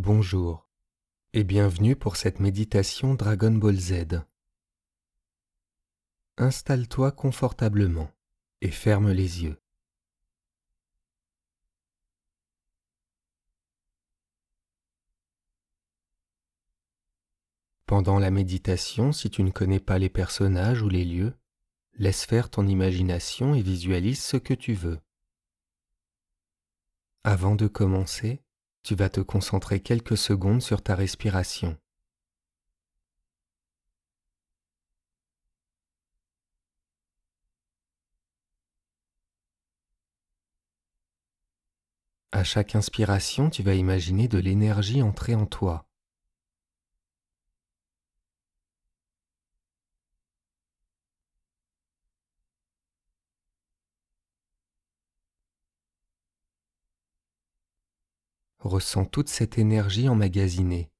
Bonjour 0.00 0.70
et 1.32 1.42
bienvenue 1.42 1.96
pour 1.96 2.14
cette 2.14 2.38
méditation 2.38 3.14
Dragon 3.14 3.50
Ball 3.50 3.74
Z. 3.74 4.20
Installe-toi 6.36 7.10
confortablement 7.10 8.08
et 8.60 8.70
ferme 8.70 9.10
les 9.10 9.42
yeux. 9.42 9.60
Pendant 17.86 18.20
la 18.20 18.30
méditation, 18.30 19.10
si 19.10 19.30
tu 19.30 19.42
ne 19.42 19.50
connais 19.50 19.80
pas 19.80 19.98
les 19.98 20.08
personnages 20.08 20.80
ou 20.80 20.88
les 20.88 21.04
lieux, 21.04 21.34
laisse 21.94 22.24
faire 22.24 22.50
ton 22.50 22.68
imagination 22.68 23.56
et 23.56 23.62
visualise 23.62 24.22
ce 24.22 24.36
que 24.36 24.54
tu 24.54 24.74
veux. 24.74 25.00
Avant 27.24 27.56
de 27.56 27.66
commencer, 27.66 28.44
tu 28.82 28.94
vas 28.94 29.08
te 29.08 29.20
concentrer 29.20 29.80
quelques 29.80 30.16
secondes 30.16 30.62
sur 30.62 30.82
ta 30.82 30.94
respiration. 30.94 31.76
À 42.32 42.44
chaque 42.44 42.76
inspiration, 42.76 43.50
tu 43.50 43.62
vas 43.62 43.74
imaginer 43.74 44.28
de 44.28 44.38
l'énergie 44.38 45.02
entrer 45.02 45.34
en 45.34 45.46
toi. 45.46 45.87
Ressens 58.60 59.04
toute 59.06 59.28
cette 59.28 59.56
énergie 59.56 60.08
emmagasinée 60.08 60.90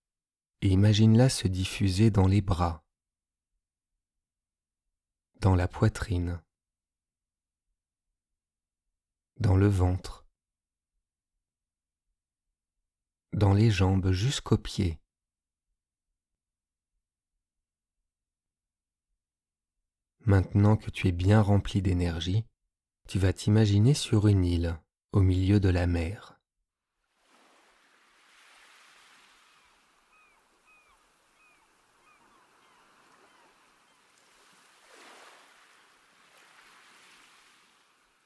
et 0.61 0.69
imagine-la 0.69 1.29
se 1.29 1.49
diffuser 1.49 2.11
dans 2.11 2.29
les 2.29 2.41
bras, 2.41 2.85
dans 5.41 5.57
la 5.57 5.67
poitrine, 5.67 6.41
dans 9.39 9.57
le 9.57 9.67
ventre, 9.67 10.25
dans 13.33 13.55
les 13.55 13.71
jambes 13.71 14.13
jusqu'aux 14.13 14.59
pieds. 14.59 15.01
Maintenant 20.21 20.77
que 20.77 20.91
tu 20.91 21.09
es 21.09 21.13
bien 21.13 21.41
rempli 21.41 21.83
d'énergie, 21.83 22.45
tu 23.09 23.19
vas 23.19 23.33
t'imaginer 23.33 23.95
sur 23.95 24.29
une 24.29 24.45
île 24.45 24.79
au 25.13 25.23
milieu 25.23 25.59
de 25.59 25.71
la 25.71 25.87
mer. 25.87 26.38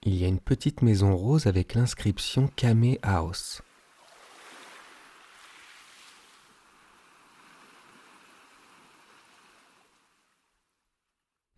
Il 0.05 0.17
y 0.17 0.25
a 0.25 0.29
une 0.29 0.41
petite 0.41 0.83
maison 0.83 1.17
rose 1.17 1.47
avec 1.47 1.75
l'inscription 1.75 2.49
Kame 2.57 2.97
House. 3.03 3.63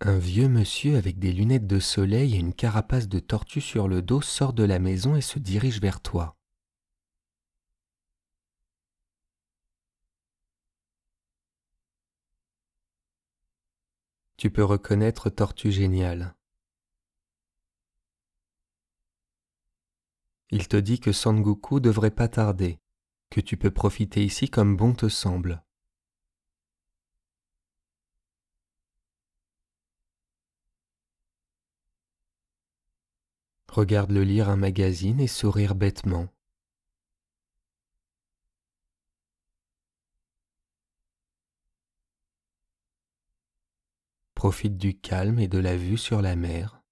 Un 0.01 0.19
vieux 0.19 0.49
monsieur 0.49 0.97
avec 0.99 1.19
des 1.19 1.33
lunettes 1.33 1.67
de 1.67 1.81
soleil 1.81 2.35
et 2.35 2.39
une 2.39 2.53
carapace 2.53 3.09
de 3.09 3.19
tortue 3.19 3.63
sur 3.63 3.89
le 3.89 4.03
dos 4.03 4.21
sort 4.21 4.53
de 4.53 4.65
la 4.65 4.79
maison 4.79 5.17
et 5.17 5.23
se 5.23 5.39
dirige 5.39 5.81
vers 5.81 6.01
toi. 6.03 6.37
Tu 14.37 14.51
peux 14.51 14.65
reconnaître 14.65 15.31
Tortue 15.31 15.73
Géniale. 15.73 16.35
Il 20.57 20.69
te 20.69 20.77
dit 20.77 21.01
que 21.01 21.11
Sangoku 21.11 21.81
devrait 21.81 22.13
pas 22.13 22.29
tarder, 22.29 22.79
que 23.29 23.41
tu 23.41 23.57
peux 23.57 23.73
profiter 23.73 24.25
ici 24.25 24.49
comme 24.49 24.77
bon 24.77 24.95
te 24.95 25.09
semble. 25.09 25.65
Regarde-le 33.69 34.23
lire 34.23 34.49
un 34.49 34.55
magazine 34.55 35.19
et 35.19 35.27
sourire 35.27 35.75
bêtement. 35.75 36.29
Profite 44.37 44.77
du 44.77 44.97
calme 44.97 45.41
et 45.41 45.49
de 45.49 45.59
la 45.59 45.77
vue 45.77 45.99
sur 45.99 46.23
la 46.23 46.37
mer. 46.37 46.84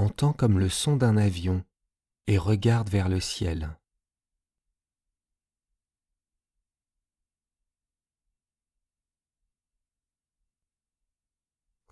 Entend 0.00 0.32
comme 0.32 0.58
le 0.58 0.70
son 0.70 0.96
d'un 0.96 1.18
avion 1.18 1.62
et 2.26 2.38
regarde 2.38 2.88
vers 2.88 3.10
le 3.10 3.20
ciel. 3.20 3.76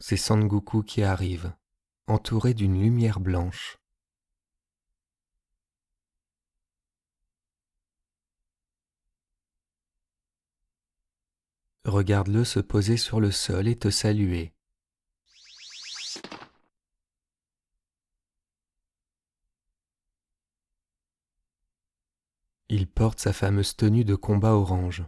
C'est 0.00 0.16
Sangoku 0.16 0.82
qui 0.82 1.02
arrive, 1.02 1.52
entouré 2.06 2.54
d'une 2.54 2.80
lumière 2.80 3.20
blanche. 3.20 3.78
Regarde-le 11.84 12.44
se 12.44 12.60
poser 12.60 12.96
sur 12.96 13.20
le 13.20 13.30
sol 13.30 13.68
et 13.68 13.78
te 13.78 13.90
saluer. 13.90 14.54
Il 22.70 22.86
porte 22.86 23.18
sa 23.18 23.32
fameuse 23.32 23.76
tenue 23.76 24.04
de 24.04 24.14
combat 24.14 24.52
orange. 24.52 25.04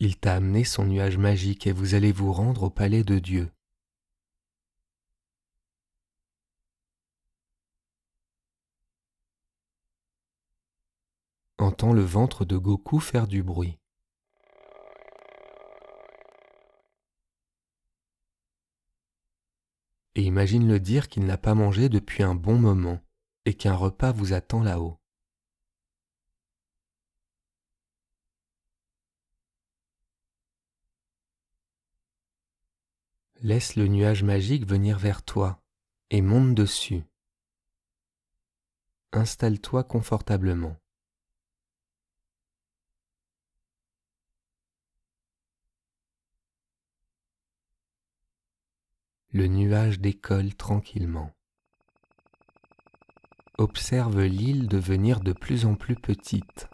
Il 0.00 0.16
t'a 0.16 0.36
amené 0.36 0.62
son 0.62 0.84
nuage 0.84 1.18
magique 1.18 1.66
et 1.66 1.72
vous 1.72 1.94
allez 1.94 2.12
vous 2.12 2.32
rendre 2.32 2.64
au 2.64 2.70
palais 2.70 3.02
de 3.02 3.18
Dieu. 3.18 3.50
Entends 11.58 11.92
le 11.92 12.02
ventre 12.02 12.44
de 12.44 12.56
Goku 12.56 13.00
faire 13.00 13.26
du 13.26 13.42
bruit. 13.42 13.76
Et 20.18 20.22
imagine-le 20.22 20.80
dire 20.80 21.06
qu'il 21.08 21.26
n'a 21.26 21.38
pas 21.38 21.54
mangé 21.54 21.88
depuis 21.88 22.24
un 22.24 22.34
bon 22.34 22.58
moment 22.58 23.00
et 23.44 23.54
qu'un 23.54 23.76
repas 23.76 24.10
vous 24.10 24.32
attend 24.32 24.64
là-haut. 24.64 24.98
Laisse 33.42 33.76
le 33.76 33.86
nuage 33.86 34.24
magique 34.24 34.66
venir 34.66 34.98
vers 34.98 35.22
toi 35.22 35.62
et 36.10 36.20
monte 36.20 36.52
dessus. 36.52 37.04
Installe-toi 39.12 39.84
confortablement. 39.84 40.76
Le 49.30 49.46
nuage 49.46 50.00
décolle 50.00 50.54
tranquillement. 50.54 51.30
Observe 53.58 54.22
l'île 54.22 54.68
devenir 54.68 55.20
de 55.20 55.32
plus 55.32 55.66
en 55.66 55.74
plus 55.74 55.96
petite. 55.96 56.68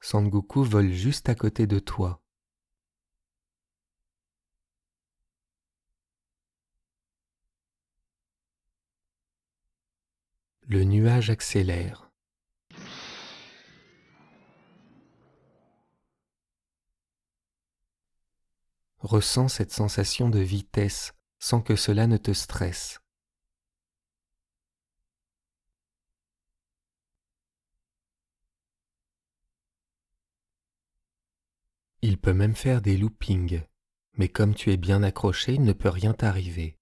Sangoku 0.00 0.62
vole 0.62 0.92
juste 0.92 1.28
à 1.28 1.34
côté 1.34 1.66
de 1.66 1.80
toi. 1.80 2.22
Le 10.62 10.84
nuage 10.84 11.30
accélère. 11.30 12.07
Ressens 19.00 19.48
cette 19.48 19.72
sensation 19.72 20.28
de 20.28 20.40
vitesse 20.40 21.14
sans 21.38 21.60
que 21.60 21.76
cela 21.76 22.08
ne 22.08 22.16
te 22.16 22.32
stresse. 22.32 22.98
Il 32.02 32.18
peut 32.18 32.32
même 32.32 32.56
faire 32.56 32.82
des 32.82 32.96
loopings, 32.96 33.62
mais 34.16 34.28
comme 34.28 34.54
tu 34.54 34.72
es 34.72 34.76
bien 34.76 35.04
accroché, 35.04 35.54
il 35.54 35.62
ne 35.62 35.72
peut 35.72 35.88
rien 35.88 36.12
t'arriver. 36.12 36.76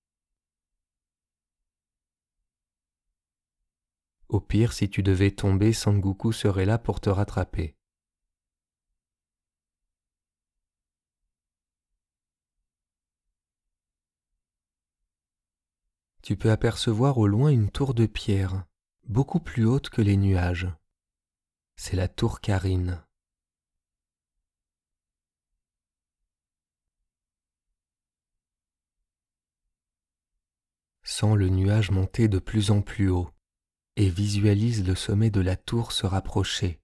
Au 4.29 4.41
pire, 4.41 4.73
si 4.73 4.89
tu 4.89 5.03
devais 5.03 5.31
tomber, 5.31 5.73
Sangoku 5.73 6.33
serait 6.33 6.65
là 6.65 6.79
pour 6.79 7.01
te 7.01 7.11
rattraper. 7.11 7.76
Tu 16.27 16.37
peux 16.37 16.51
apercevoir 16.51 17.19
au 17.19 17.29
loin 17.29 17.51
une 17.51 17.71
tour 17.71 17.95
de 17.95 18.05
pierre, 18.05 18.65
beaucoup 19.07 19.39
plus 19.39 19.65
haute 19.65 19.91
que 19.91 20.03
les 20.03 20.17
nuages. 20.17 20.67
C'est 21.77 21.95
la 21.95 22.09
tour 22.09 22.41
Karine. 22.41 23.01
Sens 31.05 31.37
le 31.37 31.49
nuage 31.49 31.93
monter 31.93 32.27
de 32.27 32.41
plus 32.41 32.73
en 32.73 32.83
plus 32.83 33.09
haut 33.09 33.31
et 33.95 34.11
visualise 34.11 34.85
le 34.85 34.97
sommet 34.97 35.31
de 35.31 35.41
la 35.41 35.55
tour 35.55 35.93
se 35.93 36.09
rapprocher. 36.09 36.81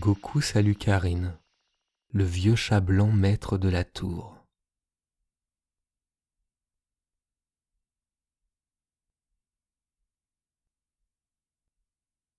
Goku 0.00 0.40
salue 0.40 0.76
Karine, 0.76 1.38
le 2.14 2.24
vieux 2.24 2.56
chat 2.56 2.80
blanc 2.80 3.12
maître 3.12 3.58
de 3.58 3.68
la 3.68 3.84
tour. 3.84 4.34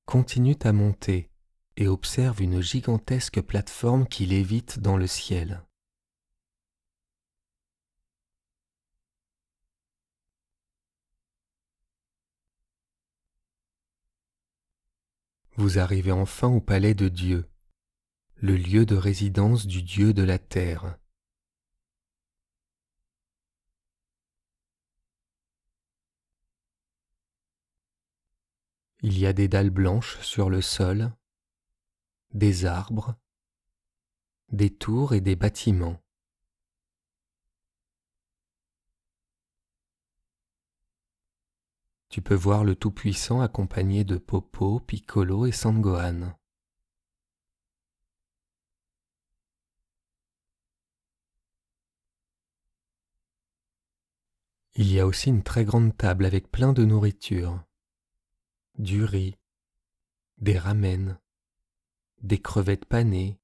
Continue 0.08 0.56
ta 0.56 0.74
montée 0.74 1.30
et 1.78 1.88
observe 1.88 2.42
une 2.42 2.62
gigantesque 2.62 3.40
plateforme 3.42 4.08
qui 4.08 4.26
lévite 4.26 4.80
dans 4.80 4.98
le 4.98 5.06
ciel. 5.06 5.64
Vous 15.58 15.78
arrivez 15.78 16.12
enfin 16.12 16.48
au 16.48 16.60
palais 16.60 16.96
de 16.96 17.08
Dieu, 17.08 17.51
le 18.42 18.56
lieu 18.56 18.88
de 18.88 18.96
résidence 18.96 19.68
du 19.68 19.84
Dieu 19.84 20.14
de 20.14 20.24
la 20.24 20.40
terre. 20.40 20.98
Il 29.04 29.20
y 29.20 29.28
a 29.28 29.34
des 29.34 29.48
dalles 29.48 29.70
blanches 29.70 30.20
sur 30.22 30.50
le 30.50 30.62
sol 30.62 31.14
des 32.34 32.66
arbres, 32.66 33.16
des 34.50 34.74
tours 34.74 35.14
et 35.14 35.22
des 35.22 35.36
bâtiments. 35.36 36.02
Tu 42.10 42.22
peux 42.22 42.36
voir 42.36 42.64
le 42.64 42.76
Tout-Puissant 42.76 43.42
accompagné 43.42 44.04
de 44.04 44.18
Popo, 44.18 44.80
Piccolo 44.80 45.46
et 45.46 45.52
Sangohan. 45.52 46.41
Il 54.76 54.90
y 54.92 55.02
a 55.02 55.06
aussi 55.06 55.30
une 55.30 55.44
très 55.44 55.66
grande 55.66 55.98
table 55.98 56.26
avec 56.26 56.50
plein 56.50 56.72
de 56.72 56.86
nourriture, 56.86 57.62
du 58.78 59.04
riz, 59.04 59.38
des 60.38 60.58
ramen, 60.58 61.20
des 62.22 62.42
crevettes 62.42 62.86
panées, 62.86 63.38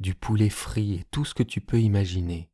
du 0.00 0.16
poulet 0.16 0.50
frit 0.50 0.94
et 0.94 1.04
tout 1.04 1.24
ce 1.24 1.34
que 1.34 1.44
tu 1.44 1.60
peux 1.60 1.80
imaginer. 1.80 2.50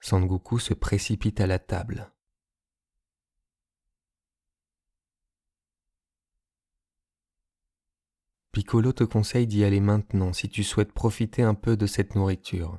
Sangoku 0.00 0.58
se 0.58 0.74
précipite 0.74 1.40
à 1.40 1.46
la 1.46 1.58
table. 1.58 2.12
Piccolo 8.52 8.92
te 8.92 9.02
conseille 9.04 9.46
d'y 9.46 9.64
aller 9.64 9.80
maintenant 9.80 10.34
si 10.34 10.50
tu 10.50 10.62
souhaites 10.62 10.92
profiter 10.92 11.42
un 11.42 11.54
peu 11.54 11.74
de 11.74 11.86
cette 11.86 12.14
nourriture. 12.14 12.78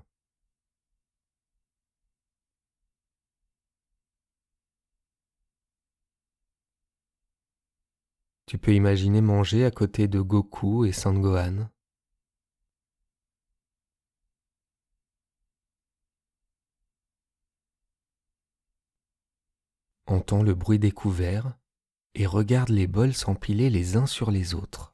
Tu 8.46 8.60
peux 8.60 8.76
imaginer 8.76 9.22
manger 9.22 9.66
à 9.66 9.72
côté 9.72 10.08
de 10.08 10.22
Goku 10.22 10.86
et 10.86 10.92
Sangohan. 10.92 11.68
Entends 20.06 20.44
le 20.44 20.54
bruit 20.54 20.78
des 20.78 20.92
couverts 20.92 21.58
et 22.14 22.28
regarde 22.28 22.70
les 22.70 22.86
bols 22.86 23.16
s'empiler 23.16 23.72
les 23.72 23.98
uns 23.98 24.06
sur 24.06 24.30
les 24.30 24.54
autres. 24.54 24.93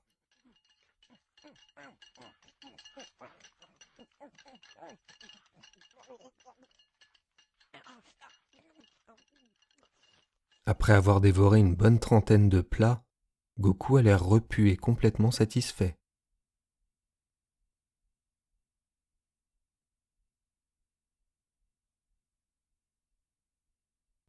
Après 10.70 10.94
avoir 10.94 11.20
dévoré 11.20 11.58
une 11.58 11.74
bonne 11.74 11.98
trentaine 11.98 12.48
de 12.48 12.62
plats, 12.62 13.04
Goku 13.60 13.98
a 13.98 14.04
l'air 14.04 14.24
repu 14.24 14.70
et 14.70 14.78
complètement 14.78 15.32
satisfait. 15.32 15.98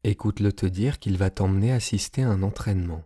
Écoute-le 0.02 0.50
te 0.54 0.64
dire 0.64 0.98
qu'il 0.98 1.18
va 1.18 1.28
t'emmener 1.28 1.72
assister 1.72 2.22
à 2.22 2.30
un 2.30 2.42
entraînement. 2.42 3.04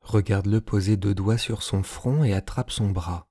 Regarde-le 0.00 0.62
poser 0.62 0.96
deux 0.96 1.14
doigts 1.14 1.36
sur 1.36 1.62
son 1.62 1.82
front 1.82 2.24
et 2.24 2.32
attrape 2.32 2.70
son 2.70 2.88
bras 2.88 3.29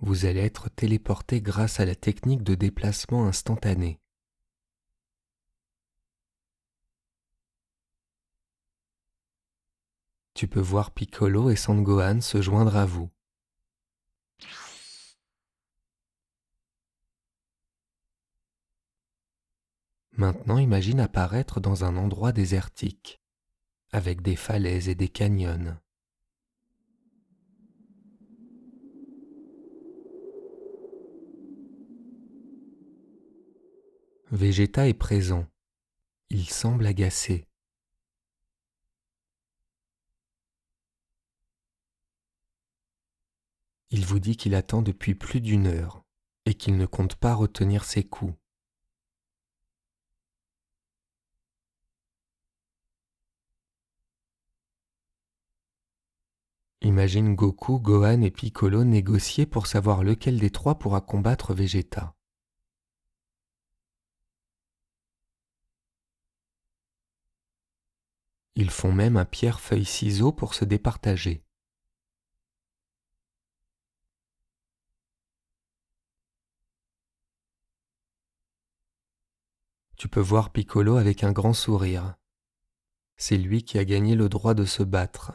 vous 0.00 0.24
allez 0.24 0.40
être 0.40 0.70
téléporté 0.70 1.40
grâce 1.42 1.78
à 1.78 1.84
la 1.84 1.94
technique 1.94 2.42
de 2.42 2.54
déplacement 2.54 3.26
instantané. 3.26 4.00
Tu 10.34 10.48
peux 10.48 10.60
voir 10.60 10.92
Piccolo 10.92 11.50
et 11.50 11.56
Sangohan 11.56 12.22
se 12.22 12.40
joindre 12.40 12.76
à 12.76 12.86
vous. 12.86 13.10
Maintenant 20.12 20.58
imagine 20.58 21.00
apparaître 21.00 21.60
dans 21.60 21.84
un 21.84 21.96
endroit 21.96 22.32
désertique, 22.32 23.20
avec 23.92 24.22
des 24.22 24.36
falaises 24.36 24.88
et 24.88 24.94
des 24.94 25.08
canyons. 25.08 25.76
Vegeta 34.32 34.86
est 34.86 34.94
présent. 34.94 35.44
Il 36.28 36.48
semble 36.48 36.86
agacé. 36.86 37.48
Il 43.90 44.06
vous 44.06 44.20
dit 44.20 44.36
qu'il 44.36 44.54
attend 44.54 44.82
depuis 44.82 45.16
plus 45.16 45.40
d'une 45.40 45.66
heure 45.66 46.04
et 46.46 46.54
qu'il 46.54 46.76
ne 46.76 46.86
compte 46.86 47.16
pas 47.16 47.34
retenir 47.34 47.84
ses 47.84 48.04
coups. 48.04 48.32
Imagine 56.82 57.34
Goku, 57.34 57.80
Gohan 57.80 58.22
et 58.22 58.30
Piccolo 58.30 58.84
négocier 58.84 59.44
pour 59.44 59.66
savoir 59.66 60.04
lequel 60.04 60.38
des 60.38 60.50
trois 60.50 60.78
pourra 60.78 61.00
combattre 61.00 61.52
Vegeta. 61.52 62.14
Ils 68.60 68.68
font 68.68 68.92
même 68.92 69.16
un 69.16 69.24
pierre-feuille-ciseau 69.24 70.32
pour 70.32 70.52
se 70.52 70.66
départager. 70.66 71.42
Tu 79.96 80.08
peux 80.08 80.20
voir 80.20 80.52
Piccolo 80.52 80.96
avec 80.96 81.24
un 81.24 81.32
grand 81.32 81.54
sourire. 81.54 82.16
C'est 83.16 83.38
lui 83.38 83.64
qui 83.64 83.78
a 83.78 83.86
gagné 83.86 84.14
le 84.14 84.28
droit 84.28 84.52
de 84.52 84.66
se 84.66 84.82
battre. 84.82 85.32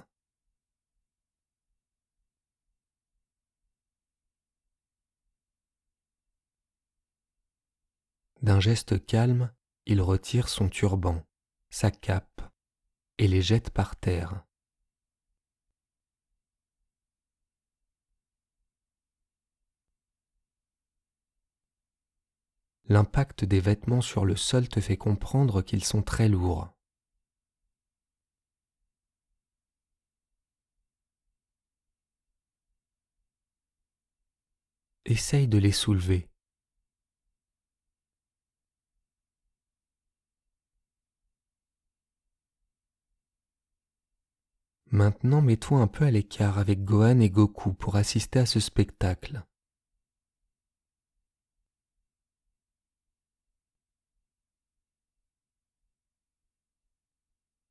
D'un 8.44 8.60
geste 8.60 9.03
calme, 9.03 9.51
il 9.88 10.00
retire 10.00 10.48
son 10.48 10.70
turban, 10.70 11.25
sa 11.72 11.89
cape, 11.89 12.35
et 13.17 13.27
les 13.27 13.41
jette 13.41 13.69
par 13.69 13.95
terre. 13.95 14.45
L'impact 22.88 23.45
des 23.45 23.60
vêtements 23.60 24.01
sur 24.01 24.25
le 24.25 24.36
sol 24.36 24.69
te 24.69 24.79
fait 24.79 24.98
comprendre 24.98 25.62
qu'ils 25.63 25.84
sont 25.84 26.03
très 26.03 26.29
lourds. 26.29 26.72
Essaye 35.05 35.48
de 35.48 35.57
les 35.57 35.72
soulever. 35.72 36.29
Maintenant 44.96 45.42
mets-toi 45.42 45.80
un 45.80 45.88
peu 45.88 46.06
à 46.06 46.10
l'écart 46.10 46.58
avec 46.58 46.86
Gohan 46.86 47.20
et 47.20 47.30
Goku 47.30 47.74
pour 47.74 47.98
assister 47.98 48.40
à 48.40 48.46
ce 48.46 48.62
spectacle. 48.62 49.44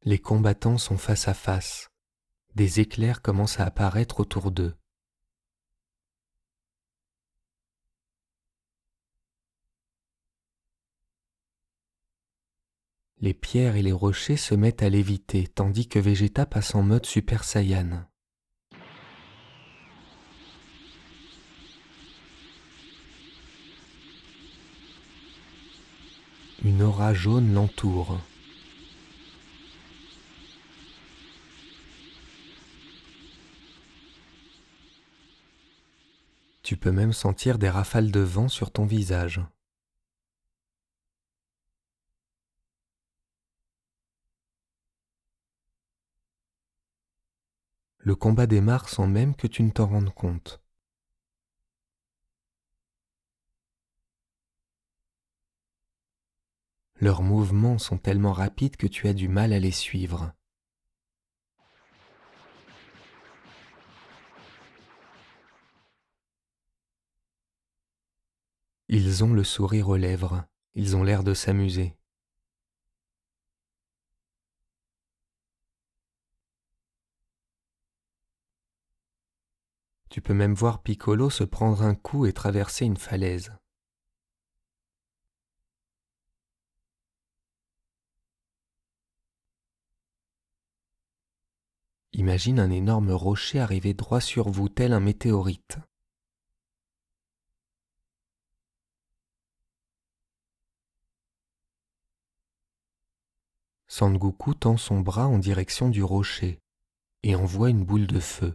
Les 0.02 0.18
combattants 0.18 0.76
sont 0.76 0.98
face 0.98 1.26
à 1.26 1.32
face. 1.32 1.88
Des 2.56 2.80
éclairs 2.80 3.22
commencent 3.22 3.58
à 3.58 3.64
apparaître 3.64 4.20
autour 4.20 4.50
d'eux. 4.50 4.76
Les 13.20 13.32
pierres 13.32 13.76
et 13.76 13.82
les 13.82 13.92
rochers 13.92 14.36
se 14.36 14.54
mettent 14.54 14.82
à 14.82 14.88
léviter 14.88 15.46
tandis 15.46 15.88
que 15.88 15.98
Vegeta 15.98 16.46
passe 16.46 16.74
en 16.74 16.82
mode 16.82 17.06
Super 17.06 17.44
Saiyan. 17.44 18.04
Une 26.64 26.82
aura 26.82 27.12
jaune 27.12 27.52
l'entoure. 27.52 28.20
Tu 36.62 36.78
peux 36.78 36.90
même 36.90 37.12
sentir 37.12 37.58
des 37.58 37.68
rafales 37.68 38.10
de 38.10 38.20
vent 38.20 38.48
sur 38.48 38.70
ton 38.70 38.86
visage. 38.86 39.42
Le 48.06 48.14
combat 48.14 48.46
démarre 48.46 48.90
sans 48.90 49.06
même 49.06 49.34
que 49.34 49.46
tu 49.46 49.62
ne 49.62 49.70
t'en 49.70 49.86
rendes 49.86 50.12
compte. 50.12 50.60
Leurs 57.00 57.22
mouvements 57.22 57.78
sont 57.78 57.96
tellement 57.96 58.34
rapides 58.34 58.76
que 58.76 58.86
tu 58.86 59.08
as 59.08 59.14
du 59.14 59.28
mal 59.28 59.54
à 59.54 59.58
les 59.58 59.70
suivre. 59.70 60.34
Ils 68.88 69.24
ont 69.24 69.32
le 69.32 69.44
sourire 69.44 69.88
aux 69.88 69.96
lèvres, 69.96 70.44
ils 70.74 70.94
ont 70.94 71.02
l'air 71.02 71.24
de 71.24 71.32
s'amuser. 71.32 71.96
Tu 80.14 80.22
peux 80.22 80.32
même 80.32 80.54
voir 80.54 80.80
Piccolo 80.80 81.28
se 81.28 81.42
prendre 81.42 81.82
un 81.82 81.96
coup 81.96 82.24
et 82.24 82.32
traverser 82.32 82.84
une 82.84 82.96
falaise. 82.96 83.52
Imagine 92.12 92.60
un 92.60 92.70
énorme 92.70 93.10
rocher 93.10 93.58
arriver 93.58 93.92
droit 93.92 94.20
sur 94.20 94.48
vous 94.50 94.68
tel 94.68 94.92
un 94.92 95.00
météorite. 95.00 95.78
Sangoku 103.88 104.54
tend 104.54 104.76
son 104.76 105.00
bras 105.00 105.26
en 105.26 105.40
direction 105.40 105.88
du 105.88 106.04
rocher 106.04 106.60
et 107.24 107.34
envoie 107.34 107.70
une 107.70 107.84
boule 107.84 108.06
de 108.06 108.20
feu. 108.20 108.54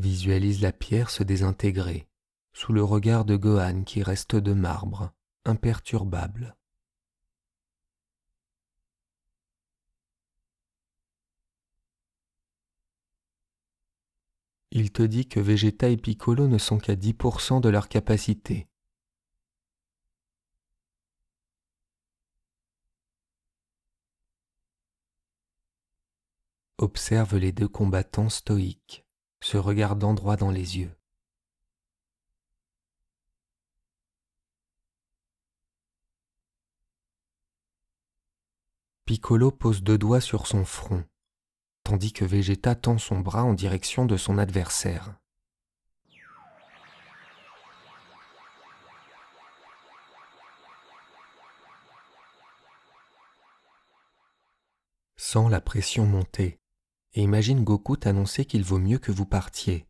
Visualise 0.00 0.62
la 0.62 0.72
pierre 0.72 1.10
se 1.10 1.22
désintégrer 1.22 2.08
sous 2.52 2.72
le 2.72 2.82
regard 2.82 3.24
de 3.24 3.36
Gohan 3.36 3.84
qui 3.84 4.02
reste 4.02 4.34
de 4.34 4.52
marbre, 4.52 5.12
imperturbable. 5.44 6.56
il 14.72 14.92
te 14.92 15.02
dit 15.02 15.26
que 15.26 15.40
Vegeta 15.40 15.88
et 15.88 15.96
Piccolo 15.96 16.46
ne 16.48 16.58
sont 16.58 16.78
qu'à 16.78 16.94
10% 16.94 17.60
de 17.60 17.68
leur 17.68 17.88
capacité. 17.88 18.68
Observe 26.78 27.36
les 27.36 27.52
deux 27.52 27.68
combattants 27.68 28.30
stoïques, 28.30 29.04
se 29.40 29.56
regardant 29.56 30.14
droit 30.14 30.36
dans 30.36 30.50
les 30.50 30.78
yeux. 30.78 30.94
Piccolo 39.04 39.50
pose 39.50 39.82
deux 39.82 39.98
doigts 39.98 40.20
sur 40.20 40.46
son 40.46 40.64
front 40.64 41.04
tandis 41.90 42.12
que 42.12 42.24
Vegeta 42.24 42.76
tend 42.76 42.98
son 42.98 43.18
bras 43.18 43.42
en 43.42 43.52
direction 43.52 44.06
de 44.06 44.16
son 44.16 44.38
adversaire. 44.38 45.16
Sens 55.16 55.50
la 55.50 55.60
pression 55.60 56.06
monter 56.06 56.59
et 57.14 57.22
imagine 57.22 57.64
Goku 57.64 57.96
t'annoncer 57.96 58.44
qu'il 58.44 58.62
vaut 58.64 58.78
mieux 58.78 58.98
que 58.98 59.12
vous 59.12 59.26
partiez. 59.26 59.86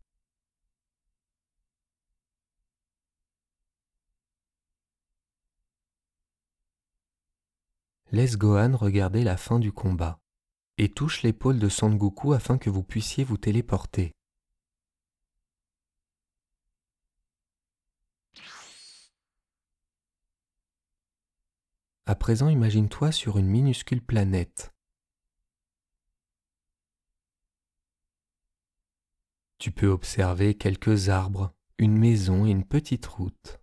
Laisse 8.13 8.37
Gohan 8.37 8.77
regarder 8.77 9.23
la 9.23 9.37
fin 9.37 9.59
du 9.61 9.73
combat 9.73 10.19
et 10.79 10.89
touche 10.89 11.23
l'épaule 11.23 11.59
de 11.59 11.69
Sangoku 11.69 12.33
afin 12.33 12.59
que 12.59 12.71
vous 12.71 12.83
puissiez 12.83 13.23
vous 13.23 13.37
téléporter. 13.37 14.15
À 22.07 22.17
présent, 22.17 22.49
imagine-toi 22.49 23.13
sur 23.13 23.39
une 23.39 23.47
minuscule 23.47 24.03
planète. 24.03 24.73
Tu 29.61 29.71
peux 29.71 29.89
observer 29.89 30.57
quelques 30.57 31.11
arbres, 31.11 31.55
une 31.79 31.97
maison 31.97 32.47
et 32.47 32.51
une 32.51 32.65
petite 32.65 33.07
route. 33.07 33.61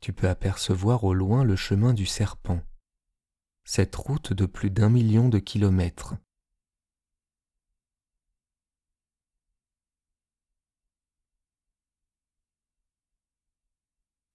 tu 0.00 0.14
peux 0.14 0.30
apercevoir 0.30 1.04
au 1.04 1.12
loin 1.12 1.44
le 1.44 1.54
chemin 1.54 1.92
du 1.92 2.06
serpent, 2.06 2.62
cette 3.64 3.94
route 3.94 4.32
de 4.32 4.46
plus 4.46 4.70
d'un 4.70 4.88
million 4.88 5.28
de 5.28 5.38
kilomètres. 5.38 6.14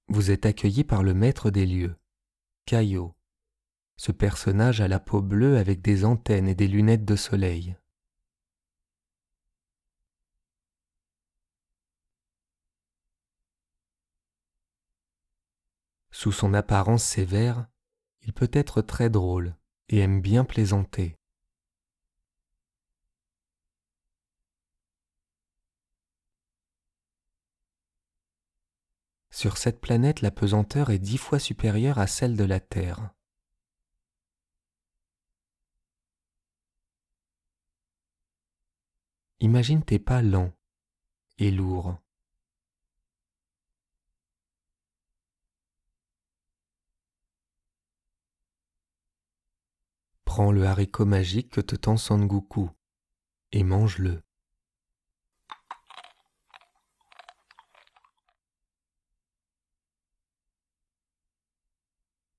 Vous 0.10 0.30
êtes 0.30 0.46
accueilli 0.46 0.84
par 0.84 1.02
le 1.02 1.16
maître 1.16 1.50
des 1.50 1.66
lieux, 1.66 1.96
Caillot, 2.68 3.16
ce 3.96 4.12
personnage 4.12 4.82
a 4.82 4.88
la 4.88 5.00
peau 5.00 5.22
bleue 5.22 5.58
avec 5.58 5.82
des 5.82 6.06
antennes 6.06 6.48
et 6.48 6.56
des 6.56 6.68
lunettes 6.68 7.06
de 7.06 7.16
soleil. 7.16 7.78
Sous 16.12 16.32
son 16.32 16.54
apparence 16.54 17.04
sévère, 17.04 17.68
il 18.22 18.34
peut 18.34 18.52
être 18.54 18.82
très 18.82 19.10
drôle 19.10 19.56
et 19.90 20.00
aime 20.00 20.22
bien 20.22 20.46
plaisanter. 20.46 21.18
Sur 29.32 29.58
cette 29.58 29.82
planète, 29.82 30.22
la 30.22 30.32
pesanteur 30.32 30.92
est 30.92 31.00
dix 31.00 31.18
fois 31.18 31.40
supérieure 31.40 31.98
à 31.98 32.08
celle 32.08 32.38
de 32.38 32.44
la 32.44 32.60
Terre. 32.60 33.14
Imagine 39.44 39.84
tes 39.84 40.00
pas 40.00 40.22
lents 40.22 40.54
et 41.38 41.52
lourds. 41.52 41.98
Prends 50.24 50.54
le 50.54 50.64
haricot 50.64 51.04
magique 51.04 51.50
que 51.50 51.60
te 51.60 51.76
tend 51.76 51.98
Sangoku 51.98 52.70
et 53.52 53.64
mange-le. 53.64 54.24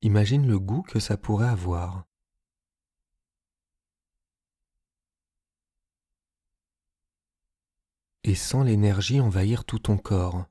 Imagine 0.00 0.46
le 0.46 0.58
goût 0.58 0.80
que 0.80 1.00
ça 1.00 1.18
pourrait 1.18 1.48
avoir. 1.48 2.06
Et 8.26 8.34
sens 8.34 8.64
l'énergie 8.64 9.20
envahir 9.20 9.64
tout 9.64 9.78
ton 9.78 9.98
corps. 9.98 10.46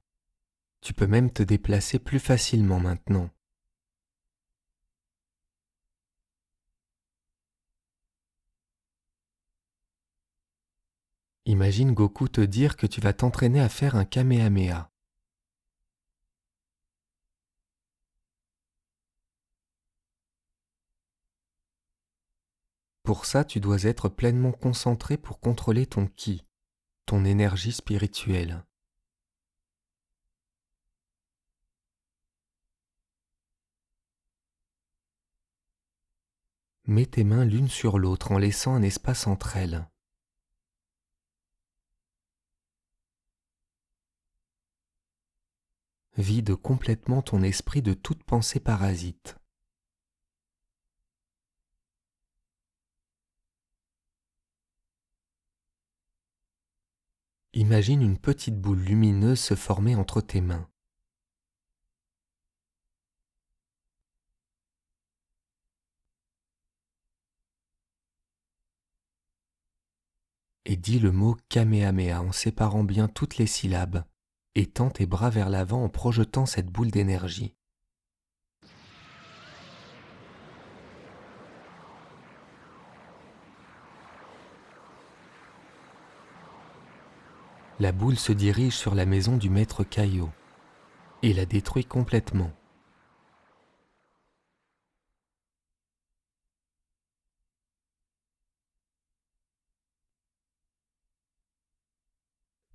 Tu 0.81 0.93
peux 0.93 1.07
même 1.07 1.31
te 1.31 1.41
déplacer 1.41 1.97
plus 1.97 2.19
facilement 2.19 2.79
maintenant. 2.79 3.29
Imagine 11.45 11.93
Goku 11.93 12.29
te 12.29 12.41
dire 12.41 12.77
que 12.77 12.85
tu 12.85 13.01
vas 13.01 13.11
t'entraîner 13.11 13.59
à 13.59 13.69
faire 13.69 13.95
un 13.95 14.05
Kamehameha. 14.05 14.91
Pour 23.03 23.25
ça, 23.25 23.43
tu 23.43 23.59
dois 23.59 23.83
être 23.83 24.09
pleinement 24.09 24.51
concentré 24.51 25.17
pour 25.17 25.39
contrôler 25.39 25.85
ton 25.85 26.07
ki, 26.07 26.45
ton 27.13 27.25
énergie 27.25 27.73
spirituelle. 27.73 28.65
Mets 36.85 37.05
tes 37.05 37.23
mains 37.23 37.45
l'une 37.45 37.67
sur 37.67 37.99
l'autre 37.99 38.31
en 38.31 38.39
laissant 38.39 38.73
un 38.73 38.81
espace 38.81 39.27
entre 39.27 39.57
elles. 39.57 39.87
Vide 46.17 46.55
complètement 46.55 47.21
ton 47.21 47.43
esprit 47.43 47.83
de 47.83 47.93
toute 47.93 48.23
pensée 48.23 48.59
parasite. 48.59 49.37
Imagine 57.55 58.01
une 58.01 58.17
petite 58.17 58.59
boule 58.59 58.79
lumineuse 58.79 59.39
se 59.39 59.53
former 59.53 59.95
entre 59.95 60.21
tes 60.21 60.41
mains. 60.41 60.67
Et 70.65 70.77
dis 70.77 70.97
le 70.97 71.11
mot 71.11 71.37
Kamehameha 71.49 72.23
en 72.23 72.31
séparant 72.31 72.83
bien 72.83 73.07
toutes 73.07 73.37
les 73.37 73.45
syllabes 73.45 74.03
et 74.55 74.65
tends 74.65 74.89
tes 74.89 75.05
bras 75.05 75.29
vers 75.29 75.51
l'avant 75.51 75.83
en 75.83 75.89
projetant 75.89 76.47
cette 76.47 76.71
boule 76.71 76.89
d'énergie. 76.89 77.55
La 87.79 87.91
boule 87.91 88.17
se 88.17 88.31
dirige 88.31 88.75
sur 88.75 88.93
la 88.93 89.05
maison 89.05 89.35
du 89.35 89.49
maître 89.49 89.83
Caillot 89.83 90.31
et 91.23 91.33
la 91.33 91.45
détruit 91.45 91.85
complètement. 91.85 92.51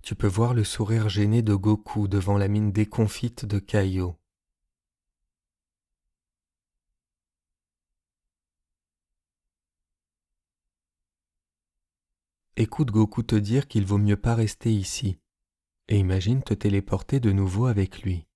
Tu 0.03 0.15
peux 0.15 0.27
voir 0.27 0.53
le 0.53 0.63
sourire 0.63 1.07
gêné 1.07 1.43
de 1.43 1.53
Goku 1.53 2.07
devant 2.07 2.37
la 2.37 2.47
mine 2.47 2.71
déconfite 2.71 3.45
de 3.45 3.59
Caillot. 3.59 4.18
Écoute 12.59 12.91
Goku 12.91 13.23
te 13.23 13.35
dire 13.35 13.69
qu'il 13.69 13.85
vaut 13.85 13.97
mieux 13.97 14.17
pas 14.17 14.35
rester 14.35 14.69
ici, 14.73 15.17
et 15.87 15.97
imagine 15.97 16.43
te 16.43 16.53
téléporter 16.53 17.21
de 17.21 17.31
nouveau 17.31 17.67
avec 17.67 18.01
lui. 18.01 18.27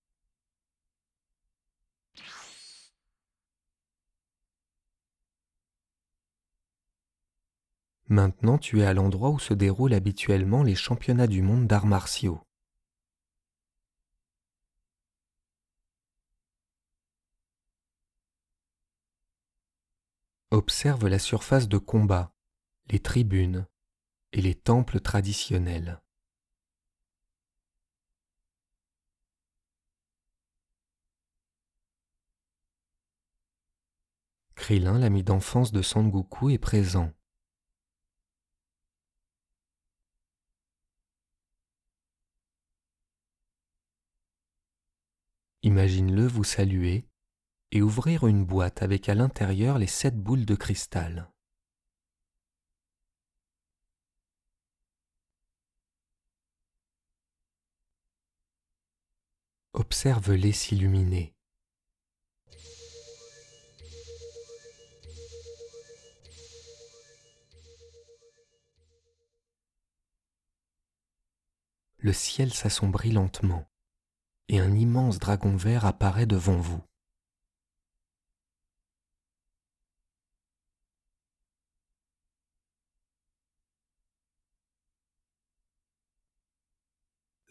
Maintenant 8.07 8.57
tu 8.57 8.79
es 8.79 8.85
à 8.85 8.93
l'endroit 8.93 9.29
où 9.29 9.39
se 9.39 9.53
déroulent 9.53 9.93
habituellement 9.93 10.63
les 10.63 10.75
championnats 10.75 11.27
du 11.27 11.41
monde 11.41 11.67
d'arts 11.67 11.85
martiaux. 11.85 12.39
Observe 20.51 21.07
la 21.09 21.19
surface 21.19 21.67
de 21.67 21.77
combat, 21.77 22.31
les 22.89 22.99
tribunes, 22.99 23.67
et 24.33 24.41
les 24.41 24.55
temples 24.55 24.99
traditionnels. 24.99 26.01
Krillin, 34.55 34.97
l'ami 34.97 35.23
d'enfance 35.23 35.71
de 35.71 35.81
Sangoku, 35.81 36.49
est 36.49 36.57
présent. 36.57 37.11
Imagine-le 45.61 46.25
vous 46.27 46.43
saluer 46.43 47.05
et 47.71 47.81
ouvrir 47.81 48.25
une 48.25 48.45
boîte 48.45 48.81
avec 48.81 49.09
à 49.09 49.15
l'intérieur 49.15 49.77
les 49.77 49.87
sept 49.87 50.17
boules 50.17 50.45
de 50.45 50.55
cristal. 50.55 51.32
Observe-les 59.75 60.51
s'illuminer. 60.51 61.33
Le 71.97 72.13
ciel 72.13 72.53
s'assombrit 72.53 73.11
lentement 73.11 73.65
et 74.47 74.59
un 74.59 74.75
immense 74.75 75.17
dragon 75.17 75.55
vert 75.55 75.85
apparaît 75.85 76.27
devant 76.27 76.57
vous. 76.57 76.83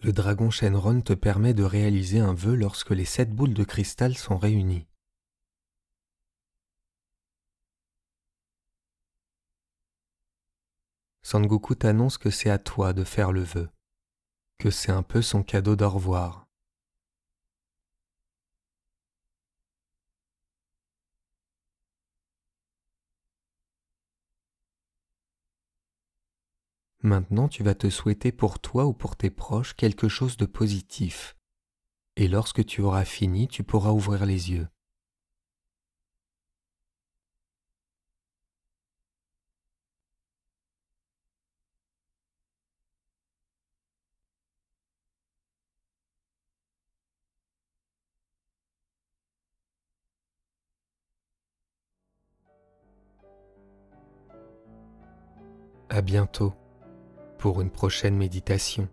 Le 0.05 0.13
dragon 0.13 0.51
Shenron 0.51 1.01
te 1.01 1.13
permet 1.13 1.55
de 1.55 1.63
réaliser 1.63 2.19
un 2.19 2.35
vœu 2.35 2.57
lorsque 2.57 2.91
les 2.91 3.05
sept 3.05 3.31
boules 3.31 3.55
de 3.55 3.63
cristal 3.63 4.17
sont 4.17 4.37
réunies. 4.37 4.89
Sangoku 11.23 11.77
t'annonce 11.77 12.19
que 12.19 12.31
c'est 12.31 12.51
à 12.51 12.59
toi 12.59 12.93
de 12.93 13.05
faire 13.05 13.31
le 13.31 13.45
vœu, 13.45 13.71
que 14.59 14.71
c'est 14.71 14.91
un 14.91 15.05
peu 15.05 15.23
son 15.23 15.45
cadeau 15.45 15.77
d'au 15.77 15.89
revoir. 15.89 16.42
Maintenant, 27.05 27.49
tu 27.49 27.65
vas 27.65 27.75
te 27.75 27.91
souhaiter 27.91 28.31
pour 28.31 28.61
toi 28.61 28.87
ou 28.87 28.93
pour 28.93 29.17
tes 29.17 29.31
proches 29.31 29.75
quelque 29.75 30.09
chose 30.09 30.37
de 30.37 30.47
positif. 30.47 31.35
Et 32.15 32.29
lorsque 32.29 32.65
tu 32.65 32.81
auras 32.81 33.05
fini, 33.05 33.49
tu 33.49 33.65
pourras 33.65 33.91
ouvrir 33.91 34.25
les 34.25 34.53
yeux. 34.53 34.69
À 55.89 56.01
bientôt 56.01 56.55
pour 57.43 57.61
une 57.61 57.71
prochaine 57.71 58.17
méditation. 58.17 58.87